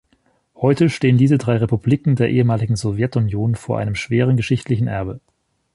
Heute 0.55 0.89
stehen 0.89 1.19
diese 1.19 1.37
drei 1.37 1.57
Republiken 1.57 2.15
der 2.15 2.31
ehemaligen 2.31 2.75
Sowjetunion 2.75 3.53
vor 3.53 3.77
einem 3.77 3.93
schweren 3.93 4.35
geschichtlichen 4.35 4.87
Erbe. 4.87 5.19